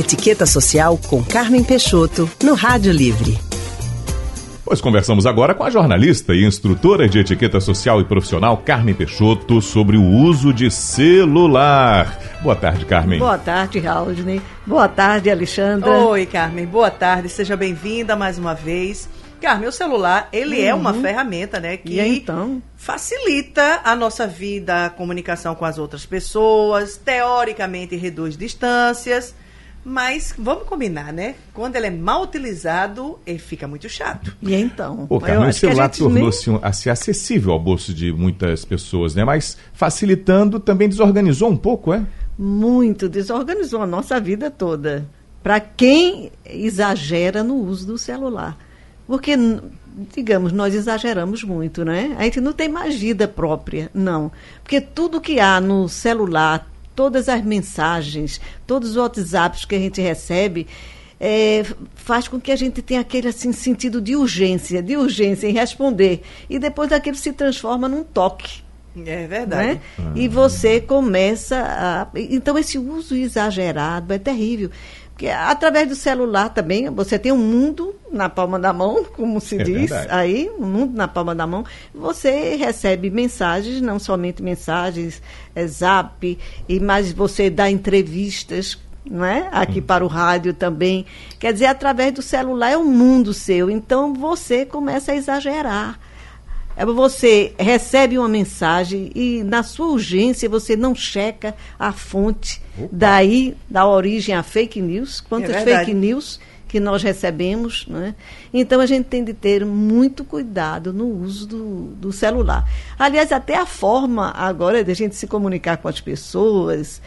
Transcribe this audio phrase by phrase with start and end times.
[0.00, 3.38] Etiqueta Social com Carmen Peixoto, no Rádio Livre.
[4.64, 9.60] Pois conversamos agora com a jornalista e instrutora de etiqueta social e profissional Carmen Peixoto
[9.60, 12.18] sobre o uso de celular.
[12.42, 13.18] Boa tarde, Carmen.
[13.18, 14.40] Boa tarde, Raudney.
[14.66, 15.90] Boa tarde, Alexandra.
[15.90, 16.64] Oi, Carmen.
[16.64, 17.28] Boa tarde.
[17.28, 19.06] Seja bem-vinda mais uma vez.
[19.38, 20.66] Carmen, o celular, ele uhum.
[20.66, 21.02] é uma uhum.
[21.02, 22.62] ferramenta, né, que então?
[22.74, 29.34] facilita a nossa vida, a comunicação com as outras pessoas, teoricamente reduz distâncias,
[29.84, 31.34] mas vamos combinar, né?
[31.54, 34.36] Quando ele é mal utilizado, ele fica muito chato.
[34.42, 35.06] E então?
[35.08, 36.60] O celular tornou-se nem...
[36.62, 39.24] assim, acessível ao bolso de muitas pessoas, né?
[39.24, 42.04] Mas facilitando também desorganizou um pouco, é?
[42.38, 45.06] Muito, desorganizou a nossa vida toda.
[45.42, 48.58] Para quem exagera no uso do celular.
[49.06, 49.34] Porque,
[50.14, 52.14] digamos, nós exageramos muito, né?
[52.18, 54.30] A gente não tem mais vida própria, não.
[54.62, 60.00] Porque tudo que há no celular, todas as mensagens, todos os WhatsApps que a gente
[60.00, 60.66] recebe,
[61.20, 65.52] é, faz com que a gente tenha aquele assim, sentido de urgência, de urgência em
[65.52, 66.22] responder.
[66.48, 68.62] E depois daquilo se transforma num toque.
[69.06, 69.74] É verdade.
[69.74, 69.80] Né?
[69.98, 70.12] Uhum.
[70.16, 72.08] E você começa a.
[72.16, 74.70] Então, esse uso exagerado é terrível.
[75.20, 79.60] Porque através do celular também, você tem um mundo na palma da mão, como se
[79.60, 80.08] é diz verdade.
[80.08, 81.62] aí, um mundo na palma da mão.
[81.94, 85.20] Você recebe mensagens, não somente mensagens,
[85.54, 89.48] é, zap, e mas você dá entrevistas não é?
[89.52, 89.82] Aqui hum.
[89.82, 91.04] para o rádio também.
[91.38, 93.68] Quer dizer, através do celular é um mundo seu.
[93.70, 95.98] Então você começa a exagerar.
[96.80, 102.62] É você recebe uma mensagem e na sua urgência você não checa a fonte.
[102.78, 102.88] Opa.
[102.90, 105.20] Daí dá origem a fake news.
[105.20, 108.14] Quantas é fake news que nós recebemos, né?
[108.50, 112.66] Então a gente tem de ter muito cuidado no uso do, do celular.
[112.98, 117.02] Aliás, até a forma agora de a gente se comunicar com as pessoas,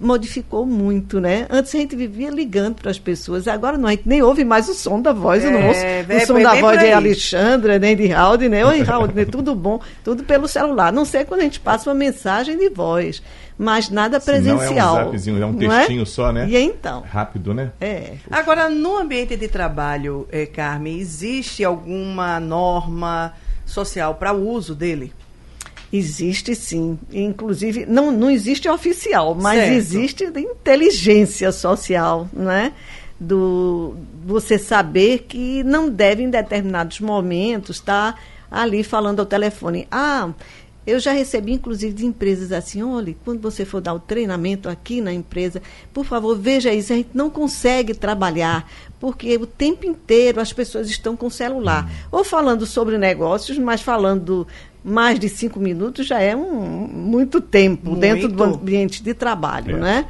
[0.00, 1.46] modificou muito, né?
[1.50, 4.68] Antes a gente vivia ligando para as pessoas, agora não, a gente nem ouve mais
[4.68, 5.80] o som da voz é, do moço.
[5.80, 8.64] É, o som da voz de Alexandra, nem de Raul, né?
[8.64, 9.24] Oi, Raul, né?
[9.24, 10.92] tudo bom, tudo pelo celular.
[10.92, 13.22] Não sei quando a gente passa uma mensagem de voz,
[13.58, 14.94] mas nada presencial.
[14.94, 15.78] Não é um zapzinho, é um é?
[15.78, 16.06] textinho é?
[16.06, 16.46] só, né?
[16.48, 17.02] E então?
[17.02, 17.72] Rápido, né?
[17.80, 18.12] É.
[18.30, 23.32] Agora, no ambiente de trabalho, eh, Carmen, existe alguma norma
[23.64, 25.12] social para o uso dele?
[25.96, 26.98] Existe sim.
[27.12, 29.72] Inclusive, não, não existe oficial, mas certo.
[29.72, 32.72] existe inteligência social, né?
[33.18, 38.18] Do você saber que não deve, em determinados momentos, estar tá
[38.50, 39.88] ali falando ao telefone.
[39.90, 40.30] Ah,
[40.86, 45.00] eu já recebi, inclusive, de empresas assim, olha, quando você for dar o treinamento aqui
[45.00, 45.60] na empresa,
[45.92, 48.70] por favor, veja isso, a gente não consegue trabalhar,
[49.00, 51.86] porque o tempo inteiro as pessoas estão com celular.
[51.86, 52.08] Hum.
[52.12, 54.46] Ou falando sobre negócios, mas falando
[54.86, 58.00] mais de cinco minutos já é um, muito tempo muito.
[58.00, 59.80] dentro do ambiente de trabalho, é.
[59.80, 60.06] né?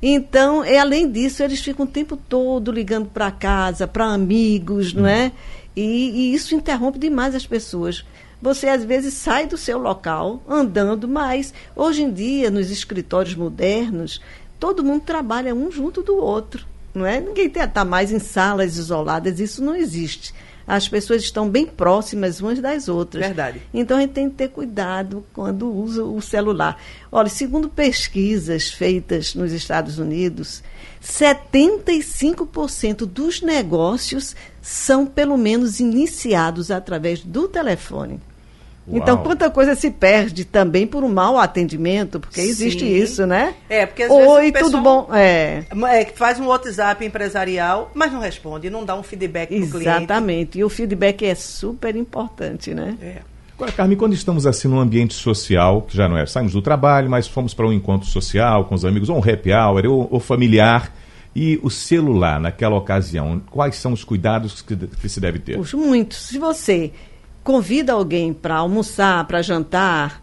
[0.00, 5.00] Então, e além disso, eles ficam o tempo todo ligando para casa, para amigos, hum.
[5.00, 5.30] não é?
[5.76, 8.02] E, e, isso interrompe demais as pessoas.
[8.40, 14.22] Você, às vezes, sai do seu local andando, mas hoje em dia, nos escritórios modernos,
[14.58, 16.64] todo mundo trabalha um junto do outro.
[16.94, 17.20] Não é?
[17.20, 20.32] Ninguém está mais em salas isoladas, isso não existe
[20.68, 23.24] as pessoas estão bem próximas umas das outras.
[23.24, 23.62] Verdade.
[23.72, 26.78] Então a gente tem que ter cuidado quando usa o celular.
[27.10, 30.62] Olha, segundo pesquisas feitas nos Estados Unidos,
[31.02, 38.20] 75% dos negócios são pelo menos iniciados através do telefone.
[38.90, 42.94] Então, quanta coisa se perde também por um mau atendimento, porque existe Sim.
[42.94, 43.54] isso, né?
[43.68, 45.08] É, porque às Oi, vezes tudo bom?
[45.12, 45.64] É.
[45.90, 46.04] é.
[46.14, 49.88] Faz um WhatsApp empresarial, mas não responde, não dá um feedback para o cliente.
[49.88, 52.96] Exatamente, e o feedback é super importante, né?
[53.02, 53.16] É.
[53.54, 57.10] Agora, Carmen, quando estamos assim num ambiente social, que já não é, saímos do trabalho,
[57.10, 60.20] mas fomos para um encontro social com os amigos, ou um happy hour, ou, ou
[60.20, 60.94] familiar,
[61.34, 65.56] e o celular naquela ocasião, quais são os cuidados que, que se deve ter?
[65.56, 66.18] Puxa, muitos.
[66.18, 66.92] Se você
[67.48, 70.22] convida alguém para almoçar, para jantar,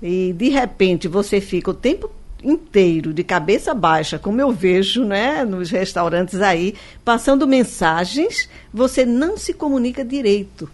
[0.00, 2.08] e de repente você fica o tempo
[2.44, 9.36] inteiro de cabeça baixa, como eu vejo né, nos restaurantes aí, passando mensagens, você não
[9.36, 10.70] se comunica direito.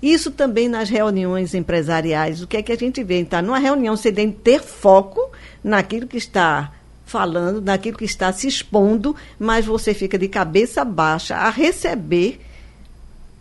[0.00, 2.40] Isso também nas reuniões empresariais.
[2.40, 3.18] O que é que a gente vê?
[3.18, 5.32] Então, numa reunião você tem que ter foco
[5.64, 6.72] naquilo que está
[7.04, 12.40] falando, naquilo que está se expondo, mas você fica de cabeça baixa a receber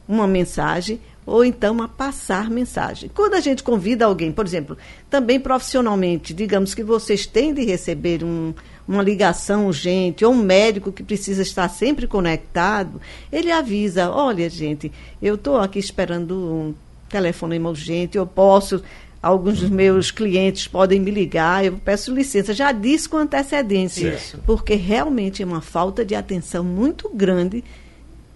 [0.08, 3.10] uma mensagem ou então a passar mensagem.
[3.14, 4.78] Quando a gente convida alguém, por exemplo,
[5.10, 8.54] também profissionalmente, digamos que vocês têm de receber um,
[8.88, 13.02] uma ligação urgente, ou um médico que precisa estar sempre conectado,
[13.32, 14.92] ele avisa: olha, gente,
[15.22, 16.74] eu estou aqui esperando um
[17.10, 18.84] telefonema urgente, eu posso
[19.26, 24.38] alguns dos meus clientes podem me ligar, eu peço licença, já disse com antecedência, Isso.
[24.46, 27.64] porque realmente é uma falta de atenção muito grande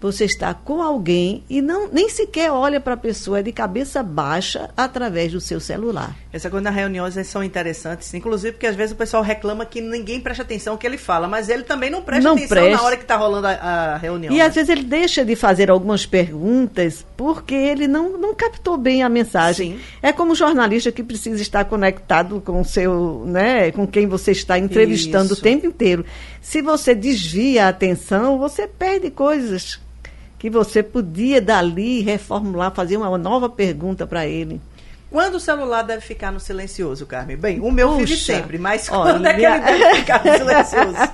[0.00, 4.02] você está com alguém e não nem sequer olha para a pessoa, é de cabeça
[4.02, 6.16] baixa através do seu celular.
[6.32, 10.20] Essa coisa das reuniões são interessantes, inclusive porque às vezes o pessoal reclama que ninguém
[10.20, 12.76] presta atenção no que ele fala, mas ele também não presta Não atenção presta.
[12.76, 14.32] na hora que está rolando a, a reunião.
[14.32, 14.44] E né?
[14.44, 19.08] às vezes ele deixa de fazer algumas perguntas porque ele não, não captou bem a
[19.08, 19.72] mensagem.
[19.72, 19.80] Sim.
[20.00, 24.58] É como jornalista que precisa estar conectado com o seu, né, com quem você está
[24.58, 25.40] entrevistando Isso.
[25.40, 26.04] o tempo inteiro.
[26.40, 29.78] Se você desvia a atenção, você perde coisas
[30.40, 34.60] que você podia dali reformular, fazer uma nova pergunta para ele.
[35.10, 37.36] Quando o celular deve ficar no silencioso, Carmen?
[37.36, 40.96] Bem, o meu vive sempre, mas olha- quando é que ele deve ficar no silencioso?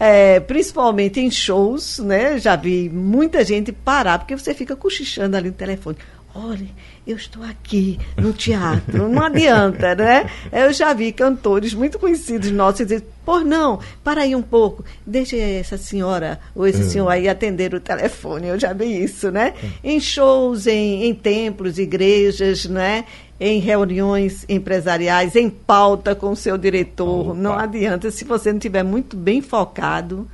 [0.00, 2.38] É, principalmente em shows, né?
[2.38, 5.96] Já vi muita gente parar, porque você fica cochichando ali no telefone.
[6.34, 6.66] Olha,
[7.06, 10.30] eu estou aqui no teatro, não adianta, né?
[10.50, 15.38] Eu já vi cantores muito conhecidos nossos dizer, por não, para aí um pouco, deixe
[15.38, 18.48] essa senhora ou esse senhor aí atender o telefone.
[18.48, 19.52] Eu já vi isso, né?
[19.84, 23.04] Em shows, em, em templos, igrejas, né?
[23.38, 27.30] Em reuniões empresariais, em pauta com o seu diretor.
[27.30, 27.34] Opa.
[27.34, 30.26] Não adianta, se você não estiver muito bem focado,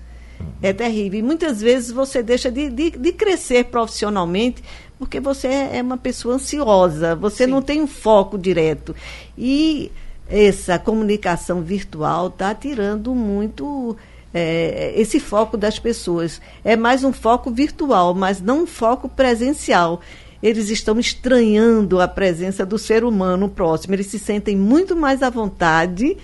[0.63, 1.19] é terrível.
[1.19, 4.63] E muitas vezes você deixa de, de, de crescer profissionalmente
[4.99, 7.51] porque você é uma pessoa ansiosa, você Sim.
[7.51, 8.95] não tem um foco direto.
[9.37, 9.93] E
[10.29, 13.97] essa comunicação virtual está tirando muito
[14.35, 16.41] é, esse foco das pessoas.
[16.65, 20.01] É mais um foco virtual, mas não um foco presencial.
[20.43, 23.95] Eles estão estranhando a presença do ser humano próximo.
[23.95, 26.17] Eles se sentem muito mais à vontade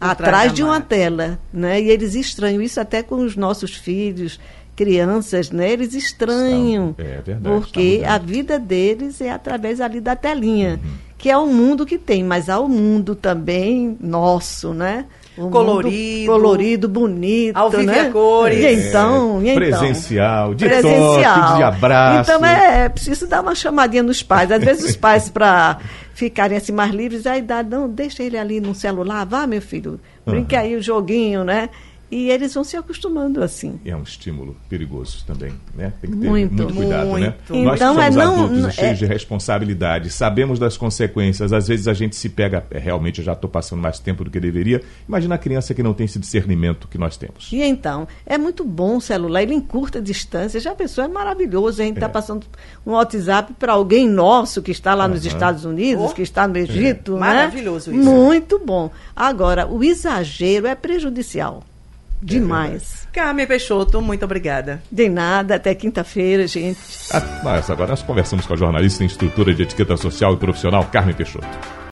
[0.00, 1.80] atrás de uma tela, né?
[1.80, 4.38] E eles estranham isso até com os nossos filhos,
[4.78, 5.72] crianças, né?
[5.72, 10.90] Eles estranham, Estão- é verdade, porque a vida deles é através ali da telinha, Uhum.
[11.18, 15.06] que é o mundo que tem, mas há o mundo também nosso, né?
[15.36, 16.32] O mundo Colorido.
[16.32, 18.10] colorido, bonito, Ao vivo e né?
[18.10, 18.58] cores.
[18.58, 19.54] E então, e então?
[19.56, 21.44] Presencial, de presencial.
[21.46, 22.30] toque, de abraço.
[22.30, 24.50] Então é, é preciso dar uma chamadinha nos pais.
[24.52, 25.78] Às vezes os pais, para
[26.14, 30.00] ficarem assim mais livres, a idade, não, deixa ele ali no celular, vá, meu filho,
[30.26, 31.68] brinque aí o joguinho, né?
[32.10, 33.78] E eles vão se acostumando assim.
[33.84, 35.92] É um estímulo perigoso também, né?
[36.00, 37.10] Tem que ter Muito, muito, cuidado, né?
[37.10, 37.54] muito.
[37.64, 41.52] Nós que Então, somos é não- adultos é- e cheios de responsabilidade, sabemos das consequências,
[41.52, 44.30] às vezes a gente se pega, é, realmente eu já estou passando mais tempo do
[44.30, 44.82] que deveria.
[45.06, 47.50] Imagina a criança que não tem esse discernimento que nós temos.
[47.52, 50.58] E então, é muito bom o celular, ele encurta a distância.
[50.60, 51.82] Já a pessoa é maravilhoso.
[51.82, 52.10] A gente está É.
[52.10, 52.46] passando
[52.86, 55.28] um WhatsApp para alguém nosso que está lá nos Aham.
[55.34, 56.14] Estados Unidos, Oh.
[56.14, 57.12] que está no Egito.
[57.14, 57.20] né?
[57.20, 58.02] Maravilhoso isso.
[58.02, 58.90] Muito bom.
[59.14, 61.62] Agora, o exagero é prejudicial.
[62.20, 63.06] Demais.
[63.12, 64.82] Carmen Peixoto, muito obrigada.
[64.90, 66.78] De nada, até quinta-feira, gente.
[67.12, 70.84] Ah, mas agora nós conversamos com a jornalista e instrutora de etiqueta social e profissional
[70.84, 71.46] Carmen Peixoto.